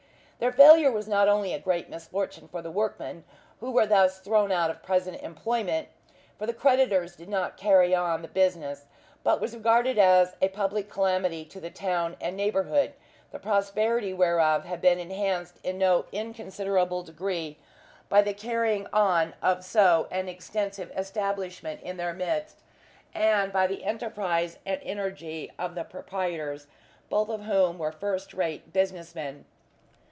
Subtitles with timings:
[0.39, 3.25] Their failure was not only a great misfortune for the workmen,
[3.59, 5.87] who were thus thrown out of present employment
[6.39, 8.85] for the creditors did not carry on the business
[9.23, 12.93] but was regarded as a public calamity to the town and neighbourhood,
[13.29, 17.59] the prosperity whereof had been enhanced in no inconsiderable degree
[18.09, 22.61] by the carrying on of so extensive an establishment in their midst,
[23.13, 26.65] and by the enterprise and energy of the proprietors,
[27.09, 29.45] both of whom were first rate business men.